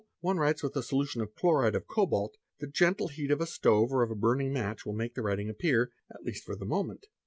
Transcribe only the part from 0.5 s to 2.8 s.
with a solution of chloride of cobalt, the